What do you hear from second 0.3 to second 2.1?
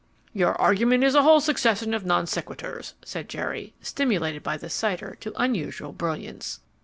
"Your argument is a whole succession of